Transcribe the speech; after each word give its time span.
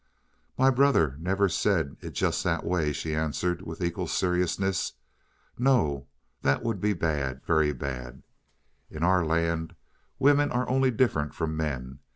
"My 0.57 0.71
brother 0.71 1.15
never 1.19 1.47
said 1.47 1.95
it 2.01 2.15
just 2.15 2.43
that 2.43 2.63
way," 2.63 2.91
she 2.91 3.13
answered 3.13 3.61
with 3.61 3.83
equal 3.83 4.07
seriousness. 4.07 4.93
"No, 5.59 6.07
that 6.41 6.63
would 6.63 6.81
be 6.81 6.93
bad 6.93 7.45
very 7.45 7.71
bad. 7.71 8.23
In 8.89 9.03
our 9.03 9.23
land 9.23 9.75
women 10.17 10.51
are 10.51 10.67
only 10.67 10.89
different 10.89 11.35
from 11.35 11.55
men. 11.55 11.99